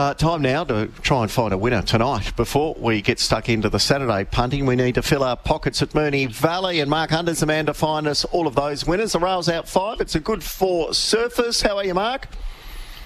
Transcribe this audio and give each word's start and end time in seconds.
Uh, 0.00 0.14
time 0.14 0.40
now 0.40 0.62
to 0.62 0.86
try 1.02 1.22
and 1.22 1.28
find 1.28 1.52
a 1.52 1.58
winner 1.58 1.82
tonight. 1.82 2.36
Before 2.36 2.76
we 2.78 3.02
get 3.02 3.18
stuck 3.18 3.48
into 3.48 3.68
the 3.68 3.80
Saturday 3.80 4.22
punting, 4.22 4.64
we 4.64 4.76
need 4.76 4.94
to 4.94 5.02
fill 5.02 5.24
our 5.24 5.36
pockets 5.36 5.82
at 5.82 5.88
Moonee 5.88 6.32
Valley, 6.32 6.78
and 6.78 6.88
Mark 6.88 7.10
Hunter's 7.10 7.40
the 7.40 7.46
man 7.46 7.66
to 7.66 7.74
find 7.74 8.06
us 8.06 8.24
all 8.26 8.46
of 8.46 8.54
those 8.54 8.86
winners. 8.86 9.10
The 9.10 9.18
rail's 9.18 9.48
out 9.48 9.68
five. 9.68 10.00
It's 10.00 10.14
a 10.14 10.20
good 10.20 10.44
four 10.44 10.94
surface. 10.94 11.62
How 11.62 11.78
are 11.78 11.84
you, 11.84 11.94
Mark? 11.94 12.28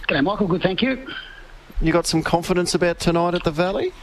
G'day, 0.06 0.22
Michael. 0.22 0.46
Good, 0.46 0.60
thank 0.60 0.82
you. 0.82 1.06
You 1.80 1.94
got 1.94 2.06
some 2.06 2.22
confidence 2.22 2.74
about 2.74 3.00
tonight 3.00 3.32
at 3.32 3.43
the 3.43 3.52
Valley? 3.52 3.95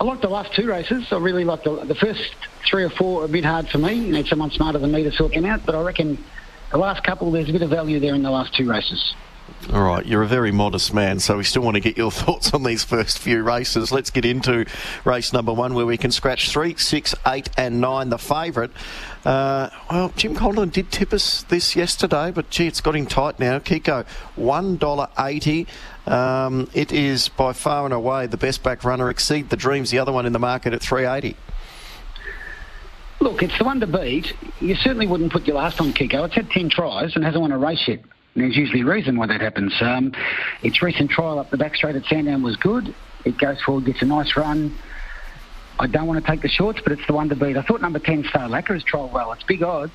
I 0.00 0.04
like 0.04 0.20
the 0.20 0.28
last 0.28 0.54
two 0.54 0.68
races. 0.68 1.08
I 1.10 1.16
really 1.16 1.44
like 1.44 1.64
the, 1.64 1.84
the 1.84 1.96
first 1.96 2.32
three 2.64 2.84
or 2.84 2.90
four 2.90 3.22
are 3.22 3.24
a 3.24 3.28
bit 3.28 3.44
hard 3.44 3.70
for 3.70 3.78
me. 3.78 3.94
You 3.94 4.12
need 4.12 4.28
someone 4.28 4.52
smarter 4.52 4.78
than 4.78 4.92
me 4.92 5.02
to 5.02 5.10
sort 5.10 5.32
them 5.34 5.46
out, 5.46 5.66
but 5.66 5.74
I 5.74 5.82
reckon 5.82 6.24
the 6.70 6.78
last 6.78 7.02
couple, 7.02 7.32
there's 7.32 7.48
a 7.48 7.52
bit 7.52 7.62
of 7.62 7.70
value 7.70 7.98
there 7.98 8.14
in 8.14 8.22
the 8.22 8.30
last 8.30 8.54
two 8.54 8.70
races. 8.70 9.16
All 9.72 9.82
right, 9.82 10.06
you're 10.06 10.22
a 10.22 10.26
very 10.26 10.50
modest 10.50 10.94
man, 10.94 11.20
so 11.20 11.36
we 11.36 11.44
still 11.44 11.60
want 11.60 11.74
to 11.74 11.80
get 11.80 11.98
your 11.98 12.10
thoughts 12.12 12.54
on 12.54 12.62
these 12.62 12.84
first 12.84 13.18
few 13.18 13.42
races. 13.42 13.92
Let's 13.92 14.10
get 14.10 14.24
into 14.24 14.64
race 15.04 15.32
number 15.32 15.52
one, 15.52 15.74
where 15.74 15.84
we 15.84 15.98
can 15.98 16.10
scratch 16.10 16.50
three, 16.50 16.74
six, 16.76 17.14
eight, 17.26 17.50
and 17.56 17.80
nine. 17.80 18.08
The 18.08 18.18
favourite. 18.18 18.70
Uh, 19.24 19.68
well, 19.90 20.12
Jim 20.16 20.34
Conlon 20.34 20.72
did 20.72 20.90
tip 20.90 21.12
us 21.12 21.42
this 21.44 21.76
yesterday, 21.76 22.30
but 22.30 22.48
gee, 22.48 22.66
it's 22.66 22.80
got 22.80 22.96
him 22.96 23.06
tight 23.06 23.38
now. 23.38 23.58
Kiko, 23.58 24.06
one 24.36 24.78
dollar 24.78 25.08
eighty. 25.18 25.66
Um, 26.06 26.70
it 26.72 26.90
is 26.90 27.28
by 27.28 27.52
far 27.52 27.84
and 27.84 27.92
away 27.92 28.26
the 28.26 28.38
best 28.38 28.62
back 28.62 28.84
runner. 28.84 29.10
Exceed 29.10 29.50
the 29.50 29.56
Dreams, 29.56 29.90
the 29.90 29.98
other 29.98 30.12
one 30.12 30.24
in 30.24 30.32
the 30.32 30.38
market 30.38 30.72
at 30.72 30.80
three 30.80 31.04
eighty. 31.04 31.36
Look, 33.20 33.42
it's 33.42 33.58
the 33.58 33.64
one 33.64 33.80
to 33.80 33.86
beat. 33.86 34.32
You 34.60 34.76
certainly 34.76 35.06
wouldn't 35.06 35.32
put 35.32 35.46
your 35.46 35.56
last 35.56 35.80
on 35.80 35.92
Kiko. 35.92 36.24
It's 36.24 36.36
had 36.36 36.50
10 36.50 36.70
tries 36.70 37.16
and 37.16 37.24
hasn't 37.24 37.40
won 37.40 37.50
a 37.50 37.58
race 37.58 37.82
yet. 37.88 38.00
There's 38.40 38.56
usually 38.56 38.82
a 38.82 38.86
reason 38.86 39.16
why 39.16 39.26
that 39.26 39.40
happens. 39.40 39.74
Um, 39.80 40.12
its 40.62 40.82
recent 40.82 41.10
trial 41.10 41.38
up 41.38 41.50
the 41.50 41.56
back 41.56 41.76
straight 41.76 41.96
at 41.96 42.04
Sandown 42.04 42.42
was 42.42 42.56
good. 42.56 42.94
It 43.24 43.38
goes 43.38 43.60
forward, 43.60 43.84
gets 43.84 44.02
a 44.02 44.06
nice 44.06 44.36
run. 44.36 44.76
I 45.80 45.86
don't 45.86 46.06
want 46.06 46.24
to 46.24 46.30
take 46.30 46.42
the 46.42 46.48
shorts, 46.48 46.80
but 46.82 46.92
it's 46.92 47.06
the 47.06 47.12
one 47.12 47.28
to 47.28 47.36
beat. 47.36 47.56
I 47.56 47.62
thought 47.62 47.80
number 47.80 47.98
10, 47.98 48.24
Star 48.24 48.48
Lacquer, 48.48 48.74
has 48.74 48.84
trialled 48.84 49.12
well. 49.12 49.32
It's 49.32 49.44
big 49.44 49.62
odds. 49.62 49.92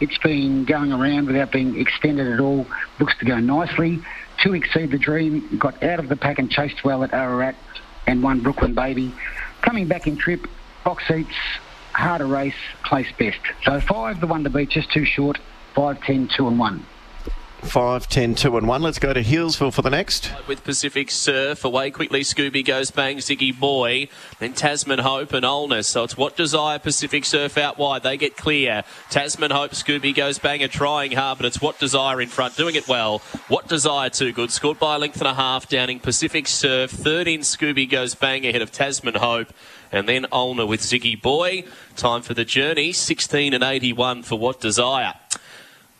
It's 0.00 0.18
been 0.18 0.64
going 0.64 0.92
around 0.92 1.26
without 1.26 1.52
being 1.52 1.78
extended 1.78 2.26
at 2.26 2.40
all. 2.40 2.66
Looks 2.98 3.16
to 3.18 3.24
go 3.24 3.38
nicely. 3.38 4.00
Two 4.42 4.54
exceed 4.54 4.90
the 4.90 4.98
dream, 4.98 5.58
got 5.58 5.82
out 5.82 6.00
of 6.00 6.08
the 6.08 6.16
pack 6.16 6.38
and 6.38 6.50
chased 6.50 6.84
well 6.84 7.04
at 7.04 7.14
Ararat 7.14 7.54
and 8.06 8.22
won 8.22 8.40
Brooklyn 8.40 8.74
Baby. 8.74 9.14
Coming 9.62 9.86
back 9.86 10.06
in 10.06 10.16
trip, 10.16 10.46
box 10.84 11.06
seats, 11.06 11.34
harder 11.92 12.26
race, 12.26 12.54
place 12.84 13.06
best. 13.18 13.38
So 13.64 13.80
five, 13.80 14.20
the 14.20 14.26
one 14.26 14.44
to 14.44 14.50
beat, 14.50 14.70
just 14.70 14.90
too 14.90 15.04
short. 15.04 15.38
Five, 15.74 16.02
ten, 16.02 16.28
two, 16.36 16.48
and 16.48 16.58
one. 16.58 16.84
Five, 17.62 18.06
ten, 18.08 18.34
two, 18.34 18.58
and 18.58 18.68
one. 18.68 18.82
Let's 18.82 18.98
go 18.98 19.14
to 19.14 19.22
Healesville 19.22 19.72
for 19.72 19.80
the 19.80 19.88
next. 19.88 20.30
With 20.46 20.62
Pacific 20.62 21.10
Surf, 21.10 21.64
away 21.64 21.90
quickly, 21.90 22.20
Scooby 22.20 22.62
goes 22.62 22.90
bang, 22.90 23.16
Ziggy 23.18 23.58
Boy, 23.58 24.08
then 24.40 24.52
Tasman 24.52 24.98
Hope 24.98 25.32
and 25.32 25.44
Olness. 25.44 25.88
So 25.88 26.02
it's 26.02 26.16
what 26.16 26.36
desire 26.36 26.78
Pacific 26.78 27.24
Surf 27.24 27.56
out 27.56 27.78
wide. 27.78 28.02
They 28.02 28.18
get 28.18 28.36
clear. 28.36 28.84
Tasman 29.08 29.52
Hope, 29.52 29.70
Scooby 29.70 30.14
goes 30.14 30.38
bang, 30.38 30.62
are 30.62 30.68
trying 30.68 31.12
hard, 31.12 31.38
but 31.38 31.46
it's 31.46 31.62
what 31.62 31.78
desire 31.78 32.20
in 32.20 32.28
front, 32.28 32.56
doing 32.56 32.74
it 32.74 32.88
well. 32.88 33.20
What 33.48 33.68
desire 33.68 34.10
too 34.10 34.32
good, 34.32 34.50
scored 34.50 34.78
by 34.78 34.96
a 34.96 34.98
length 34.98 35.20
and 35.20 35.28
a 35.28 35.34
half, 35.34 35.66
downing 35.68 36.00
Pacific 36.00 36.48
Surf. 36.48 36.90
Third 36.90 37.26
in, 37.26 37.40
Scooby 37.40 37.88
goes 37.88 38.14
bang 38.14 38.44
ahead 38.44 38.60
of 38.60 38.70
Tasman 38.70 39.14
Hope. 39.14 39.52
And 39.90 40.08
then 40.08 40.24
Olner 40.32 40.66
with 40.66 40.80
Ziggy 40.80 41.20
Boy. 41.20 41.64
Time 41.96 42.22
for 42.22 42.34
the 42.34 42.46
journey. 42.46 42.92
16 42.92 43.52
and 43.52 43.62
81 43.62 44.22
for 44.22 44.38
What 44.38 44.58
Desire. 44.58 45.14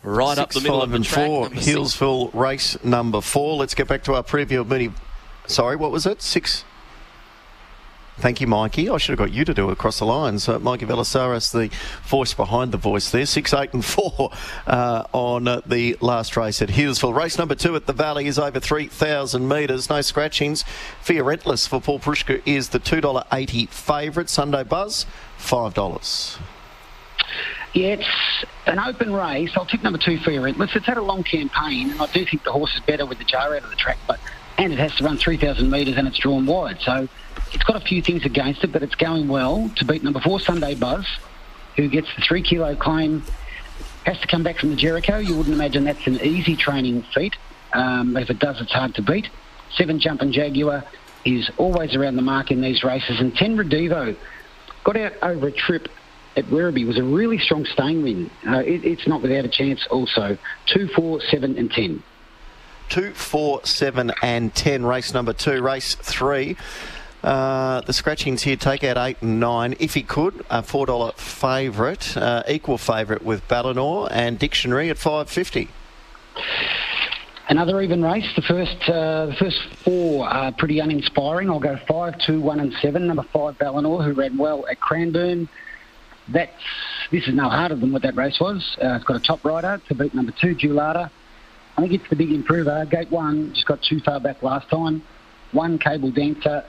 Right 0.03 0.37
Six, 0.37 0.39
up 0.39 0.49
the 0.51 0.61
middle 0.61 0.79
five, 0.79 0.83
of 0.83 0.89
the 0.91 0.95
and 0.97 1.05
track. 1.05 1.25
four. 1.27 1.55
six. 1.55 2.35
Race 2.35 2.83
number 2.83 3.21
four. 3.21 3.55
Let's 3.55 3.73
get 3.73 3.87
back 3.87 4.03
to 4.03 4.13
our 4.15 4.23
preview 4.23 4.59
of 4.61 4.67
Moonee. 4.67 4.93
Sorry, 5.47 5.75
what 5.75 5.91
was 5.91 6.05
it? 6.05 6.21
Six. 6.21 6.65
Thank 8.17 8.41
you, 8.41 8.45
Mikey. 8.47 8.89
I 8.89 8.97
should 8.97 9.17
have 9.17 9.27
got 9.27 9.33
you 9.33 9.43
to 9.43 9.55
do 9.55 9.69
it 9.69 9.73
across 9.73 9.97
the 9.97 10.05
lines. 10.05 10.47
Uh, 10.47 10.59
Mikey 10.59 10.85
Velasaris, 10.85 11.51
the 11.51 11.75
voice 12.07 12.33
behind 12.35 12.71
the 12.71 12.77
voice 12.77 13.09
there. 13.09 13.25
Six, 13.25 13.53
eight, 13.55 13.73
and 13.73 13.83
four 13.83 14.29
uh, 14.67 15.05
on 15.13 15.47
uh, 15.47 15.61
the 15.65 15.97
last 15.99 16.37
race 16.37 16.61
at 16.61 16.69
Healesville. 16.69 17.15
Race 17.15 17.39
number 17.39 17.55
two 17.55 17.75
at 17.75 17.87
the 17.87 17.93
Valley 17.93 18.27
is 18.27 18.37
over 18.37 18.59
3,000 18.59 19.47
metres. 19.47 19.89
No 19.89 20.01
scratchings. 20.01 20.63
Fiorentless 21.03 21.67
for 21.67 21.81
Paul 21.81 21.99
Preusker 21.99 22.41
is 22.45 22.69
the 22.69 22.79
$2.80 22.79 23.69
favourite. 23.69 24.29
Sunday 24.29 24.63
Buzz, 24.63 25.07
$5. 25.39 26.37
Yeah, 27.73 27.93
it's 27.93 28.45
an 28.67 28.77
open 28.77 29.11
race. 29.11 29.51
I'll 29.55 29.65
tip 29.65 29.81
number 29.81 29.97
two 29.97 30.19
for 30.19 30.29
your 30.29 30.43
Relentless. 30.43 30.75
It's 30.75 30.85
had 30.85 30.97
a 30.97 31.01
long 31.01 31.23
campaign, 31.23 31.89
and 31.89 31.99
I 31.99 32.05
do 32.05 32.23
think 32.23 32.43
the 32.43 32.51
horse 32.51 32.73
is 32.75 32.81
better 32.81 33.05
with 33.05 33.17
the 33.17 33.23
jar 33.23 33.55
out 33.55 33.63
of 33.63 33.69
the 33.71 33.75
track, 33.75 33.97
but 34.07 34.19
and 34.57 34.71
it 34.71 34.77
has 34.77 34.95
to 34.95 35.03
run 35.03 35.17
3,000 35.17 35.69
metres 35.69 35.97
and 35.97 36.07
it's 36.07 36.19
drawn 36.19 36.45
wide. 36.45 36.79
So 36.81 37.07
it's 37.51 37.63
got 37.63 37.75
a 37.75 37.79
few 37.79 38.03
things 38.03 38.23
against 38.23 38.63
it, 38.63 38.71
but 38.71 38.83
it's 38.83 38.93
going 38.95 39.27
well 39.27 39.71
to 39.77 39.85
beat 39.85 40.03
number 40.03 40.19
four, 40.19 40.39
Sunday 40.39 40.75
Buzz, 40.75 41.07
who 41.75 41.87
gets 41.87 42.07
the 42.15 42.21
three 42.21 42.43
kilo 42.43 42.75
claim. 42.75 43.23
Has 44.05 44.19
to 44.19 44.27
come 44.27 44.43
back 44.43 44.59
from 44.59 44.69
the 44.69 44.75
Jericho. 44.75 45.17
You 45.17 45.35
wouldn't 45.35 45.55
imagine 45.55 45.85
that's 45.85 46.05
an 46.05 46.21
easy 46.21 46.55
training 46.55 47.03
feat. 47.13 47.35
Um, 47.73 48.15
if 48.17 48.29
it 48.29 48.37
does, 48.37 48.61
it's 48.61 48.73
hard 48.73 48.93
to 48.95 49.01
beat. 49.01 49.29
Seven 49.75 49.99
Jumping 49.99 50.33
Jaguar 50.33 50.83
is 51.25 51.49
always 51.57 51.95
around 51.95 52.17
the 52.17 52.21
mark 52.21 52.51
in 52.51 52.61
these 52.61 52.83
races, 52.83 53.19
and 53.19 53.33
Ten 53.33 53.57
Redivo 53.57 54.15
got 54.83 54.97
out 54.97 55.13
over 55.23 55.47
a 55.47 55.51
trip 55.51 55.87
at 56.35 56.45
Werribee 56.45 56.85
was 56.85 56.97
a 56.97 57.03
really 57.03 57.37
strong 57.37 57.65
staying 57.65 58.03
win. 58.03 58.29
Uh, 58.47 58.59
it, 58.59 58.83
it's 58.83 59.07
not 59.07 59.21
without 59.21 59.45
a 59.45 59.49
chance 59.49 59.85
also. 59.87 60.37
Two, 60.65 60.87
four, 60.87 61.21
seven, 61.21 61.57
and 61.57 61.71
ten. 61.71 62.03
Two, 62.89 63.13
four, 63.13 63.61
seven, 63.63 64.11
and 64.21 64.53
ten. 64.53 64.85
Race 64.85 65.13
number 65.13 65.33
two. 65.33 65.61
Race 65.61 65.95
three. 65.95 66.57
Uh, 67.23 67.79
the 67.81 67.93
scratchings 67.93 68.43
here 68.43 68.57
take 68.57 68.83
out 68.83 68.97
eight 68.97 69.17
and 69.21 69.39
nine. 69.39 69.75
If 69.79 69.93
he 69.93 70.03
could, 70.03 70.45
a 70.49 70.61
four 70.61 70.85
dollar 70.85 71.13
favourite, 71.13 72.17
uh, 72.17 72.43
equal 72.47 72.77
favourite 72.77 73.23
with 73.23 73.47
Ballinor 73.47 74.09
and 74.11 74.37
Dictionary 74.37 74.89
at 74.89 74.97
five 74.97 75.29
fifty. 75.29 75.69
Another 77.47 77.81
even 77.81 78.03
race. 78.03 78.27
The 78.35 78.41
first, 78.41 78.89
uh, 78.89 79.27
the 79.27 79.35
first 79.39 79.59
four 79.83 80.27
are 80.27 80.51
pretty 80.51 80.79
uninspiring. 80.79 81.49
I'll 81.49 81.59
go 81.59 81.77
five, 81.87 82.17
two, 82.19 82.41
one, 82.41 82.59
and 82.59 82.73
seven. 82.81 83.07
Number 83.07 83.23
five, 83.23 83.57
Ballinor, 83.57 84.03
who 84.03 84.13
ran 84.13 84.37
well 84.37 84.65
at 84.67 84.79
Cranbourne. 84.79 85.47
That's 86.27 86.51
this 87.11 87.27
is 87.27 87.33
no 87.33 87.49
harder 87.49 87.75
than 87.75 87.91
what 87.91 88.01
that 88.03 88.15
race 88.15 88.39
was. 88.39 88.77
Uh, 88.81 88.95
it's 88.95 89.03
got 89.03 89.17
a 89.17 89.19
top 89.19 89.43
rider 89.43 89.81
to 89.87 89.95
beat 89.95 90.13
number 90.13 90.33
two, 90.39 90.55
Julata. 90.55 91.09
I 91.77 91.81
think 91.81 91.93
it's 91.93 92.09
the 92.09 92.15
big 92.15 92.31
improver. 92.31 92.85
Gate 92.85 93.11
one 93.11 93.53
just 93.53 93.65
got 93.65 93.81
too 93.81 93.99
far 93.99 94.19
back 94.19 94.41
last 94.43 94.69
time. 94.69 95.03
One 95.51 95.79
cable 95.79 96.11
dancer. 96.11 96.63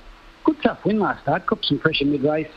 Good 0.44 0.56
tough 0.62 0.84
win 0.84 0.98
last 0.98 1.22
start. 1.22 1.47
Got 1.47 1.65
some 1.65 1.78
pressure 1.78 2.04
mid 2.04 2.22
race. 2.22 2.50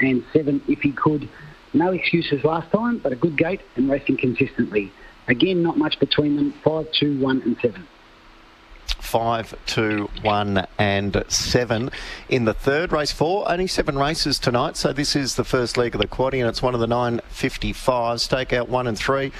And 0.00 0.24
seven 0.32 0.60
if 0.68 0.80
he 0.80 0.92
could. 0.92 1.28
No 1.72 1.90
excuses 1.92 2.44
last 2.44 2.70
time, 2.70 2.98
but 2.98 3.12
a 3.12 3.16
good 3.16 3.36
gate 3.36 3.60
and 3.76 3.90
racing 3.90 4.16
consistently. 4.16 4.92
Again, 5.28 5.62
not 5.62 5.76
much 5.76 5.98
between 5.98 6.36
them. 6.36 6.54
Five, 6.64 6.86
two, 6.92 7.18
one, 7.20 7.42
and 7.42 7.56
seven. 7.60 7.86
Five, 9.14 9.54
two, 9.64 10.10
one, 10.22 10.66
and 10.76 11.24
seven 11.28 11.92
in 12.28 12.46
the 12.46 12.52
third 12.52 12.90
race. 12.90 13.12
Four, 13.12 13.48
only 13.48 13.68
seven 13.68 13.96
races 13.96 14.40
tonight, 14.40 14.76
so 14.76 14.92
this 14.92 15.14
is 15.14 15.36
the 15.36 15.44
first 15.44 15.76
leg 15.76 15.94
of 15.94 16.00
the 16.00 16.08
quaddy, 16.08 16.40
and 16.40 16.48
it's 16.48 16.60
one 16.60 16.74
of 16.74 16.80
the 16.80 16.88
nine 16.88 17.20
fifty-five. 17.28 18.20
Stake 18.20 18.52
out 18.52 18.68
one 18.68 18.88
and 18.88 18.98
three. 18.98 19.30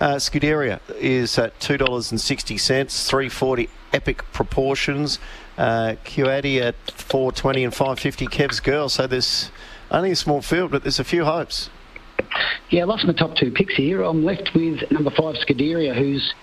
Uh, 0.00 0.16
Scuderia 0.16 0.80
is 0.98 1.38
at 1.38 1.60
two 1.60 1.76
dollars 1.76 2.10
and 2.10 2.20
sixty 2.20 2.58
cents. 2.58 3.08
Three 3.08 3.28
forty. 3.28 3.68
Epic 3.92 4.24
proportions. 4.32 5.20
Uh, 5.56 5.94
Qaddy 6.04 6.60
at 6.60 6.74
four 6.90 7.30
twenty 7.30 7.62
and 7.62 7.72
five 7.72 8.00
fifty. 8.00 8.26
Kev's 8.26 8.58
girl. 8.58 8.88
So 8.88 9.06
there's 9.06 9.52
only 9.92 10.10
a 10.10 10.16
small 10.16 10.42
field, 10.42 10.72
but 10.72 10.82
there's 10.82 10.98
a 10.98 11.04
few 11.04 11.24
hopes. 11.24 11.70
Yeah, 12.70 12.84
lost 12.84 13.04
my 13.04 13.12
top 13.12 13.36
two 13.36 13.52
picks 13.52 13.74
here. 13.76 14.02
I'm 14.02 14.24
left 14.24 14.50
with 14.56 14.90
number 14.90 15.10
five, 15.10 15.36
Scuderia, 15.36 15.94
who's 15.94 16.34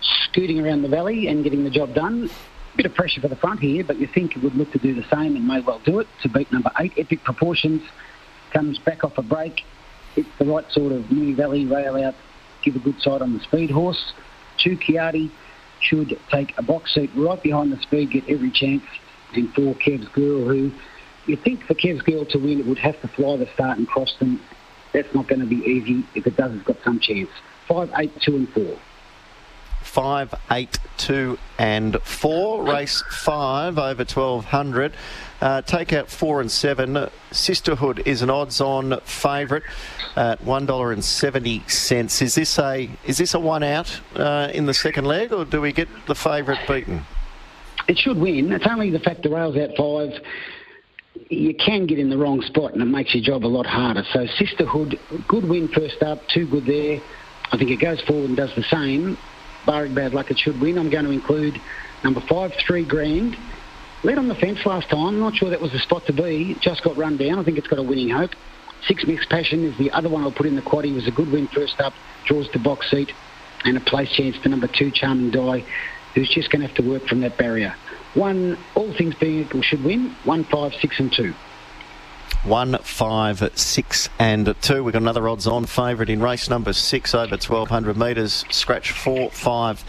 scooting 0.00 0.60
around 0.60 0.82
the 0.82 0.88
valley 0.88 1.26
and 1.28 1.44
getting 1.44 1.64
the 1.64 1.70
job 1.70 1.94
done. 1.94 2.30
Bit 2.76 2.86
of 2.86 2.94
pressure 2.94 3.20
for 3.20 3.28
the 3.28 3.36
front 3.36 3.60
here, 3.60 3.82
but 3.82 3.98
you 3.98 4.06
think 4.06 4.36
it 4.36 4.42
would 4.42 4.54
look 4.54 4.70
to 4.72 4.78
do 4.78 4.94
the 4.94 5.04
same 5.04 5.34
and 5.34 5.46
may 5.46 5.60
well 5.60 5.80
do 5.84 5.98
it 5.98 6.08
to 6.22 6.28
beat 6.28 6.52
number 6.52 6.70
eight, 6.78 6.92
Epic 6.98 7.24
Proportions. 7.24 7.82
Comes 8.52 8.78
back 8.78 9.02
off 9.02 9.16
a 9.16 9.22
break. 9.22 9.62
It's 10.14 10.28
the 10.38 10.44
right 10.44 10.70
sort 10.70 10.92
of 10.92 11.04
Moonee 11.04 11.34
Valley 11.34 11.64
rail 11.64 11.96
out, 12.02 12.14
give 12.62 12.76
a 12.76 12.78
good 12.78 13.00
side 13.00 13.22
on 13.22 13.32
the 13.32 13.40
speed 13.40 13.70
horse. 13.70 14.12
Two 14.58 14.76
Chiati 14.76 15.30
should 15.80 16.18
take 16.30 16.56
a 16.58 16.62
box 16.62 16.94
seat 16.94 17.10
right 17.14 17.42
behind 17.42 17.72
the 17.72 17.80
speed, 17.80 18.10
get 18.10 18.28
every 18.28 18.50
chance. 18.50 18.84
And 19.34 19.52
four, 19.54 19.74
Kev's 19.74 20.08
Girl, 20.08 20.46
who 20.46 20.70
you 21.26 21.36
think 21.36 21.64
for 21.64 21.74
Kev's 21.74 22.02
Girl 22.02 22.24
to 22.26 22.38
win, 22.38 22.60
it 22.60 22.66
would 22.66 22.78
have 22.78 23.00
to 23.00 23.08
fly 23.08 23.36
the 23.36 23.48
start 23.54 23.78
and 23.78 23.88
cross 23.88 24.14
them. 24.18 24.40
That's 24.92 25.12
not 25.14 25.28
going 25.28 25.40
to 25.40 25.46
be 25.46 25.56
easy. 25.56 26.04
If 26.14 26.26
it 26.26 26.36
does, 26.36 26.54
it's 26.54 26.64
got 26.64 26.76
some 26.84 27.00
chance. 27.00 27.30
Five, 27.68 27.90
eight, 27.98 28.12
two, 28.20 28.36
and 28.36 28.48
four. 28.50 28.78
Five, 29.96 30.34
eight, 30.50 30.78
two, 30.98 31.38
and 31.58 31.96
four. 32.02 32.62
Race 32.62 33.02
five 33.10 33.78
over 33.78 34.04
twelve 34.04 34.44
hundred. 34.44 34.92
Uh, 35.40 35.62
take 35.62 35.94
out 35.94 36.10
four 36.10 36.42
and 36.42 36.52
seven. 36.52 37.08
Sisterhood 37.30 38.02
is 38.04 38.20
an 38.20 38.28
odds-on 38.28 39.00
favourite 39.06 39.62
at 40.14 40.44
one 40.44 40.66
dollar 40.66 40.92
and 40.92 41.02
seventy 41.02 41.62
cents. 41.66 42.20
Is 42.20 42.34
this 42.34 42.58
a 42.58 42.90
is 43.06 43.16
this 43.16 43.32
a 43.32 43.40
one 43.40 43.62
out 43.62 44.02
uh, 44.14 44.50
in 44.52 44.66
the 44.66 44.74
second 44.74 45.06
leg, 45.06 45.32
or 45.32 45.46
do 45.46 45.62
we 45.62 45.72
get 45.72 45.88
the 46.06 46.14
favourite 46.14 46.68
beaten? 46.68 47.06
It 47.88 47.96
should 47.96 48.18
win. 48.18 48.52
It's 48.52 48.66
only 48.66 48.90
the 48.90 49.00
fact 49.00 49.22
the 49.22 49.30
rail's 49.30 49.56
out 49.56 49.70
five. 49.78 50.22
You 51.30 51.54
can 51.54 51.86
get 51.86 51.98
in 51.98 52.10
the 52.10 52.18
wrong 52.18 52.42
spot 52.42 52.74
and 52.74 52.82
it 52.82 52.84
makes 52.84 53.14
your 53.14 53.24
job 53.24 53.46
a 53.46 53.48
lot 53.48 53.64
harder. 53.64 54.04
So 54.12 54.26
Sisterhood, 54.26 55.00
good 55.26 55.48
win 55.48 55.68
first 55.68 56.02
up, 56.02 56.20
too 56.28 56.46
good 56.46 56.66
there. 56.66 57.00
I 57.50 57.56
think 57.56 57.70
it 57.70 57.80
goes 57.80 58.02
forward 58.02 58.28
and 58.28 58.36
does 58.36 58.54
the 58.54 58.62
same. 58.64 59.16
Barring 59.66 59.94
bad 59.94 60.14
luck, 60.14 60.30
it 60.30 60.38
should 60.38 60.60
win. 60.60 60.78
I'm 60.78 60.90
going 60.90 61.04
to 61.04 61.10
include 61.10 61.60
number 62.04 62.20
five, 62.20 62.52
three 62.66 62.84
grand. 62.84 63.36
Led 64.04 64.18
on 64.18 64.28
the 64.28 64.34
fence 64.34 64.64
last 64.64 64.88
time. 64.88 65.18
Not 65.18 65.34
sure 65.34 65.50
that 65.50 65.60
was 65.60 65.72
the 65.72 65.80
spot 65.80 66.06
to 66.06 66.12
be. 66.12 66.56
Just 66.60 66.84
got 66.84 66.96
run 66.96 67.16
down. 67.16 67.38
I 67.38 67.44
think 67.44 67.58
it's 67.58 67.66
got 67.66 67.78
a 67.78 67.82
winning 67.82 68.10
hope. 68.10 68.30
Six 68.86 69.04
Mixed 69.04 69.28
Passion 69.28 69.64
is 69.64 69.76
the 69.78 69.90
other 69.90 70.08
one 70.08 70.22
I'll 70.22 70.30
put 70.30 70.46
in 70.46 70.54
the 70.54 70.62
quad. 70.62 70.84
He 70.84 70.92
was 70.92 71.08
a 71.08 71.10
good 71.10 71.30
win 71.32 71.48
first 71.48 71.80
up. 71.80 71.92
Draws 72.26 72.48
the 72.52 72.60
box 72.60 72.90
seat. 72.90 73.12
And 73.64 73.76
a 73.76 73.80
place 73.80 74.10
chance 74.12 74.36
for 74.36 74.48
number 74.48 74.68
two, 74.68 74.92
Charming 74.92 75.30
Die, 75.30 75.64
who's 76.14 76.28
just 76.28 76.52
going 76.52 76.60
to 76.60 76.68
have 76.68 76.76
to 76.76 76.88
work 76.88 77.06
from 77.06 77.20
that 77.22 77.36
barrier. 77.36 77.74
One, 78.14 78.56
all 78.76 78.92
things 78.96 79.14
being 79.16 79.40
equal, 79.40 79.62
should 79.62 79.82
win. 79.82 80.14
One, 80.24 80.44
five, 80.44 80.72
six, 80.74 81.00
and 81.00 81.12
two. 81.12 81.34
One, 82.44 82.78
five, 82.78 83.50
six, 83.54 84.08
and 84.18 84.54
two. 84.60 84.84
We've 84.84 84.92
got 84.92 85.02
another 85.02 85.28
odds 85.28 85.46
on 85.46 85.66
favourite 85.66 86.08
in 86.08 86.20
race 86.22 86.48
number 86.48 86.72
six 86.72 87.14
over 87.14 87.32
1200 87.32 87.96
metres. 87.96 88.44
Scratch 88.50 88.92
four, 88.92 89.30
five, 89.30 89.84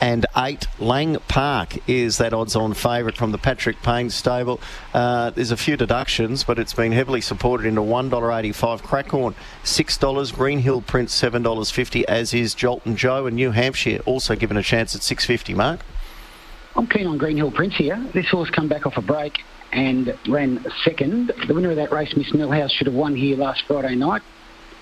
and 0.00 0.26
eight. 0.36 0.66
Lang 0.78 1.16
Park 1.28 1.76
is 1.88 2.18
that 2.18 2.32
odds 2.32 2.54
on 2.54 2.74
favourite 2.74 3.16
from 3.16 3.32
the 3.32 3.38
Patrick 3.38 3.82
Payne 3.82 4.10
stable. 4.10 4.60
Uh, 4.94 5.30
there's 5.30 5.50
a 5.50 5.56
few 5.56 5.76
deductions, 5.76 6.44
but 6.44 6.58
it's 6.58 6.72
been 6.72 6.92
heavily 6.92 7.20
supported 7.20 7.66
into 7.66 7.80
$1.85. 7.80 8.82
Crackhorn, 8.82 9.34
$6. 9.64 10.34
Green 10.34 10.60
Hill 10.60 10.82
Prince, 10.82 11.20
$7.50, 11.20 12.04
as 12.04 12.32
is 12.32 12.54
Jolton 12.54 12.96
Joe 12.96 13.26
and 13.26 13.36
New 13.36 13.50
Hampshire, 13.50 14.00
also 14.06 14.36
given 14.36 14.56
a 14.56 14.62
chance 14.62 14.94
at 14.94 15.02
650 15.02 15.54
Mark. 15.54 15.80
I'm 16.76 16.86
keen 16.86 17.06
on 17.06 17.18
Green 17.18 17.36
Hill 17.36 17.50
Prince 17.50 17.74
here. 17.74 18.00
This 18.14 18.28
horse 18.28 18.50
come 18.50 18.68
back 18.68 18.86
off 18.86 18.96
a 18.96 19.02
break 19.02 19.42
and 19.72 20.16
ran 20.28 20.64
second. 20.84 21.32
The 21.46 21.54
winner 21.54 21.70
of 21.70 21.76
that 21.76 21.92
race, 21.92 22.14
Miss 22.16 22.32
Millhouse, 22.32 22.70
should 22.70 22.86
have 22.86 22.96
won 22.96 23.14
here 23.14 23.36
last 23.36 23.62
Friday 23.66 23.94
night. 23.94 24.22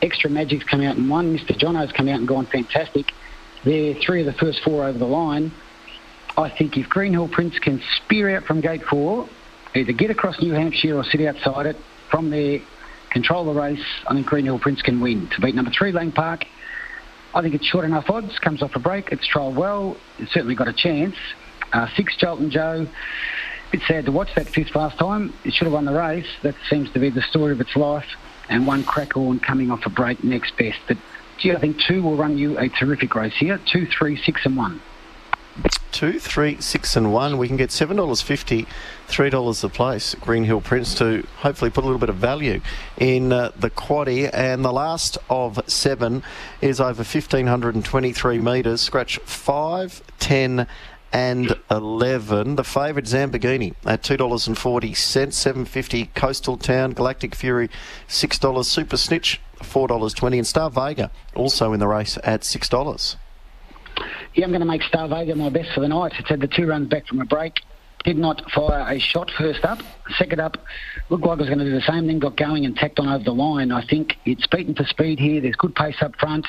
Extra 0.03 0.31
Magic's 0.31 0.65
come 0.65 0.83
out 0.83 0.97
and 0.97 1.09
won. 1.09 1.37
Mr. 1.37 1.57
Jono's 1.57 1.93
come 1.93 2.09
out 2.09 2.19
and 2.19 2.29
gone 2.29 2.47
fantastic. 2.47 3.13
They're 3.65 3.95
three 3.95 4.21
of 4.21 4.27
the 4.27 4.39
first 4.39 4.61
four 4.63 4.85
over 4.85 4.99
the 4.99 5.07
line. 5.07 5.53
I 6.37 6.51
think 6.51 6.77
if 6.77 6.89
Green 6.89 7.13
Hill 7.13 7.29
Prince 7.29 7.59
can 7.59 7.83
spear 7.97 8.37
out 8.37 8.45
from 8.45 8.61
gate 8.61 8.83
four, 8.85 9.29
either 9.75 9.93
get 9.93 10.11
across 10.11 10.41
New 10.41 10.53
Hampshire 10.53 10.97
or 10.97 11.05
sit 11.05 11.21
outside 11.23 11.67
it, 11.67 11.77
from 12.11 12.31
there, 12.31 12.61
control 13.11 13.47
the 13.47 13.59
race, 13.59 13.85
I 14.07 14.15
think 14.15 14.27
Green 14.27 14.45
Hill 14.45 14.59
Prince 14.59 14.83
can 14.83 15.01
win. 15.01 15.29
To 15.35 15.41
beat 15.41 15.55
number 15.55 15.71
three, 15.71 15.93
Lang 15.93 16.13
Park, 16.13 16.45
I 17.35 17.43
think 17.43 17.55
it's 17.55 17.67
short 17.67 17.85
enough 17.85 18.09
odds, 18.09 18.39
comes 18.39 18.63
off 18.63 18.77
a 18.77 18.79
break, 18.79 19.11
it's 19.13 19.27
trialled 19.27 19.57
well, 19.57 19.97
it's 20.19 20.33
certainly 20.33 20.55
got 20.55 20.69
a 20.69 20.73
chance. 20.73 21.17
Uh, 21.73 21.89
six, 21.97 22.17
Jolton 22.17 22.51
Joe, 22.51 22.87
bit 23.79 23.87
sad 23.87 24.07
to 24.07 24.13
watch 24.13 24.35
that 24.35 24.49
fifth 24.49 24.75
last 24.75 24.99
time. 24.99 25.33
It 25.45 25.53
should 25.53 25.67
have 25.67 25.75
won 25.75 25.85
the 25.85 25.93
race. 25.93 26.27
That 26.43 26.55
seems 26.71 26.91
to 26.93 26.99
be 26.99 27.11
the 27.11 27.23
story 27.23 27.53
of 27.53 27.61
its 27.61 27.77
life. 27.77 28.07
And 28.49 28.67
one 28.67 28.85
Crackhorn 28.85 29.41
coming 29.41 29.71
off 29.71 29.85
a 29.87 29.91
break 29.91 30.23
next 30.25 30.57
best. 30.57 30.79
But 30.89 30.97
gee, 31.39 31.53
I 31.53 31.59
think 31.59 31.81
two 31.81 32.03
will 32.03 32.17
run 32.17 32.39
you 32.39 32.59
a 32.59 32.69
terrific 32.69 33.15
race 33.15 33.35
here. 33.37 33.61
Two, 33.71 33.87
three, 33.87 34.17
six, 34.17 34.47
and 34.47 34.57
one. 34.57 34.81
Two, 35.91 36.19
three, 36.21 36.61
six, 36.61 36.97
and 36.97 37.13
one. 37.13 37.39
We 37.39 37.49
can 37.49 37.57
get 37.57 37.71
seven 37.73 37.97
dollars 37.97 38.21
fifty, 38.21 38.67
three 39.09 39.31
dollars 39.31 39.65
a 39.65 39.69
place. 39.69 40.15
Green 40.15 40.45
Hill 40.45 40.61
Prince 40.61 40.95
to 40.97 41.27
hopefully 41.39 41.71
put 41.71 41.83
a 41.83 41.87
little 41.87 41.99
bit 41.99 42.11
of 42.11 42.17
value 42.17 42.61
in 42.99 43.33
uh, 43.33 43.51
the 43.59 43.71
quaddy. 43.71 44.31
And 44.33 44.65
the 44.65 44.73
last 44.73 45.19
of 45.29 45.59
seven 45.67 46.23
is 46.61 46.81
over 46.81 47.05
fifteen 47.05 47.47
hundred 47.47 47.75
and 47.75 47.85
twenty-three 47.85 48.39
metres. 48.39 48.81
Scratch 48.81 49.19
five, 49.21 50.03
ten 50.19 50.67
and 51.13 51.57
11. 51.71 52.57
The 52.57 52.65
favourite 52.65 53.07
Zambagini 53.07 53.75
at 53.85 54.03
$2.40, 54.03 54.97
750 55.33 56.07
Coastal 56.15 56.57
Town, 56.57 56.93
Galactic 56.93 57.35
Fury 57.35 57.69
$6, 58.09 58.65
Super 58.65 58.97
Snitch 58.97 59.41
$4.20 59.59 60.37
and 60.37 60.47
Star 60.47 60.71
Vega 60.71 61.11
also 61.35 61.73
in 61.73 61.81
the 61.81 61.89
race 61.89 62.19
at 62.23 62.43
$6. 62.43 63.17
Yeah, 64.35 64.45
I'm 64.45 64.51
going 64.51 64.61
to 64.61 64.67
make 64.67 64.83
Star 64.83 65.09
Vega 65.09 65.35
my 65.35 65.49
best 65.49 65.73
for 65.73 65.81
the 65.81 65.89
night. 65.89 66.13
It's 66.19 66.29
had 66.29 66.41
the 66.41 66.49
two 66.49 66.67
runs 66.67 66.89
back 66.89 67.07
from 67.07 67.21
a 67.21 67.25
break. 67.25 67.61
Did 68.05 68.19
not 68.19 68.49
fire 68.53 68.87
a 68.87 69.01
shot 69.01 69.31
first 69.37 69.65
up. 69.65 69.81
Second 70.19 70.41
up, 70.41 70.59
looked 71.09 71.25
like 71.25 71.39
it 71.39 71.41
was 71.41 71.49
going 71.49 71.59
to 71.59 71.65
do 71.65 71.73
the 71.73 71.81
same 71.81 72.07
thing, 72.07 72.19
got 72.19 72.37
going 72.37 72.65
and 72.67 72.77
tacked 72.77 73.01
on 73.01 73.09
over 73.09 73.25
the 73.25 73.33
line. 73.33 73.73
I 73.73 73.85
think 73.85 74.17
it's 74.25 74.47
beaten 74.47 74.75
for 74.75 74.85
speed 74.85 75.19
here. 75.19 75.41
There's 75.41 75.57
good 75.57 75.75
pace 75.75 75.97
up 76.03 76.15
front. 76.17 76.47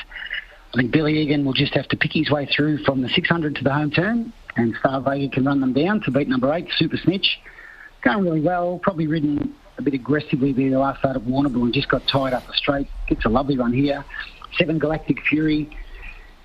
I 0.74 0.77
think 0.77 0.92
Billy 0.92 1.18
Egan 1.18 1.45
will 1.45 1.53
just 1.53 1.74
have 1.74 1.88
to 1.88 1.98
pick 1.98 2.12
his 2.12 2.30
way 2.30 2.45
through 2.45 2.83
from 2.83 3.01
the 3.01 3.10
600 3.10 3.56
to 3.56 3.63
the 3.63 3.74
home 3.74 3.89
turn 3.89 4.33
and 4.57 4.75
Star 4.80 5.00
Vega 5.01 5.30
can 5.30 5.45
run 5.45 5.62
them 5.62 5.71
down 5.71 6.01
to 6.01 6.12
beat 6.12 6.27
number 6.27 6.51
eight, 6.54 6.68
Super 6.77 6.98
Snitch. 6.98 7.39
Going 8.04 8.24
really 8.24 8.42
well, 8.42 8.80
probably 8.81 9.07
ridden 9.07 9.56
a 9.77 9.81
bit 9.81 9.94
aggressively 9.94 10.51
there 10.51 10.71
the 10.71 10.80
last 10.80 11.00
start 11.00 11.15
at 11.15 11.21
Warrnambool 11.21 11.62
and 11.62 11.74
just 11.74 11.89
got 11.89 12.01
tied 12.07 12.33
up 12.33 12.45
the 12.48 12.54
straight. 12.54 12.88
Gets 13.07 13.25
a 13.25 13.30
lovely 13.30 13.57
run 13.57 13.71
here. 13.71 14.04
Seven 14.57 14.80
Galactic 14.80 15.18
Fury 15.30 15.69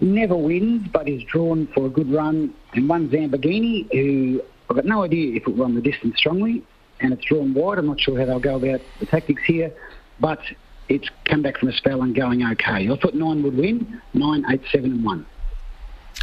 never 0.01 0.37
wins, 0.37 0.87
but 0.93 1.09
is 1.09 1.23
drawn 1.25 1.67
for 1.75 1.87
a 1.87 1.89
good 1.89 2.13
run. 2.13 2.55
And 2.75 2.89
one 2.89 3.09
Zambagini, 3.09 3.91
who 3.93 4.43
I've 4.69 4.77
got 4.77 4.85
no 4.85 5.03
idea 5.03 5.37
if 5.37 5.43
it 5.43 5.49
will 5.49 5.65
run 5.65 5.75
the 5.75 5.81
distance 5.81 6.19
strongly, 6.19 6.63
and 7.01 7.13
it's 7.13 7.25
drawn 7.25 7.55
wide. 7.55 7.79
I'm 7.79 7.87
not 7.87 8.01
sure 8.01 8.19
how 8.19 8.27
they'll 8.27 8.41
go 8.41 8.57
about 8.57 8.81
the 9.01 9.07
tactics 9.07 9.43
here, 9.47 9.73
but 10.21 10.41
it's 10.89 11.09
come 11.25 11.43
back 11.43 11.59
from 11.59 11.69
a 11.71 11.73
spell 11.73 12.03
and 12.03 12.15
going 12.15 12.45
okay. 12.45 12.91
I 12.91 12.97
thought 12.97 13.15
nine 13.15 13.43
would 13.43 13.57
win. 13.57 14.01
Nine, 14.13 14.45
eight, 14.51 14.63
seven, 14.71 14.93
and 14.93 15.05
one 15.05 15.27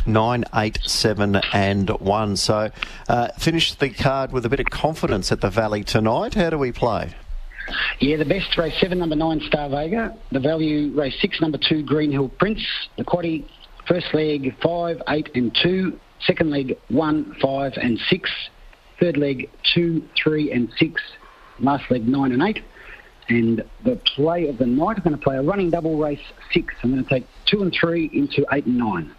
nine, 0.06 0.45
eight, 0.56 0.80
seven, 0.86 1.38
and 1.53 1.89
one. 2.00 2.38
So, 2.38 2.71
uh, 3.07 3.30
finish 3.38 3.74
the 3.74 3.89
card 3.89 4.31
with 4.31 4.45
a 4.45 4.50
bit 4.50 4.59
of 4.59 4.68
confidence 4.68 5.31
at 5.31 5.41
the 5.41 5.50
Valley 5.50 5.83
tonight. 5.83 6.33
How 6.33 6.50
do 6.50 6.57
we 6.57 6.71
play? 6.71 7.15
Yeah, 8.00 8.18
the 8.18 8.25
best 8.25 8.57
race 8.57 8.74
seven, 8.80 9.00
number 9.00 9.15
nine, 9.15 9.41
Star 9.41 9.69
Vega. 9.69 10.18
The 10.31 10.39
value 10.39 10.91
race 10.94 11.15
six, 11.21 11.39
number 11.41 11.57
two, 11.57 11.83
Green 11.83 12.12
Hill 12.12 12.30
Prince. 12.30 12.65
The 12.97 13.03
quaddy, 13.03 13.45
first 13.88 14.13
leg 14.13 14.56
five, 14.62 15.01
eight, 15.09 15.30
and 15.36 15.56
two. 15.56 16.00
Second 16.25 16.50
leg 16.50 16.77
one, 16.89 17.35
five, 17.42 17.74
and 17.77 18.00
six. 18.09 18.30
Third 19.00 19.18
leg 19.18 19.50
two, 19.63 20.07
three, 20.21 20.51
and 20.51 20.71
six. 20.77 21.01
Last 21.59 21.89
leg 21.92 22.07
nine 22.07 22.31
and 22.31 22.42
eight. 22.42 22.63
And 23.27 23.63
the 23.83 23.95
play 24.15 24.47
of 24.47 24.57
the 24.57 24.65
night, 24.65 24.97
I'm 24.97 25.03
going 25.03 25.15
to 25.15 25.24
play 25.24 25.38
a 25.38 25.44
running 25.44 25.69
double 25.69 25.97
race 25.97 26.19
six. 26.51 26.74
I'm 26.81 26.92
going 26.92 27.03
to 27.03 27.09
take 27.09 27.27
two 27.45 27.62
and 27.62 27.71
three 27.71 28.09
into 28.12 28.45
eight 28.51 28.65
and 28.65 28.77
nine. 28.77 29.15